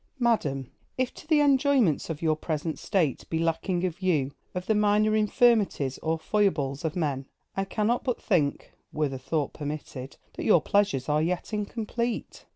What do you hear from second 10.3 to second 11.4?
that your pleasures are